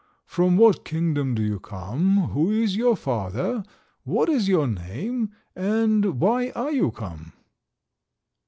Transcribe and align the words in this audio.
From 0.25 0.57
what 0.57 0.83
kingdom 0.83 1.35
do 1.35 1.43
you 1.43 1.59
come? 1.59 2.29
Who 2.29 2.49
is 2.49 2.75
your 2.75 2.95
father? 2.95 3.63
What 4.03 4.29
is 4.29 4.47
your 4.47 4.65
name? 4.65 5.29
and 5.55 6.19
why 6.19 6.49
are 6.55 6.71
you 6.71 6.89
come?" 6.89 7.33